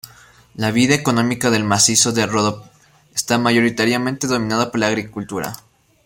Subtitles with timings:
[0.55, 2.67] La vida económica del macizo de Ródope
[3.13, 5.53] está mayoritariamente dominada por la agricultura.